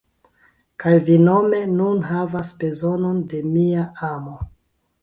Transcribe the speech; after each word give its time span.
Kaj 0.83 0.93
vi 1.09 1.17
nome 1.27 1.59
nun 1.75 2.01
havas 2.13 2.51
bezonon 2.65 3.25
de 3.35 3.47
mia 3.53 3.87
amo. 4.13 4.37